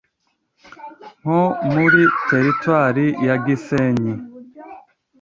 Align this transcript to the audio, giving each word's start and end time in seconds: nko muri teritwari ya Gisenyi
nko 1.19 1.41
muri 1.73 2.01
teritwari 2.27 3.05
ya 3.27 3.35
Gisenyi 3.45 4.13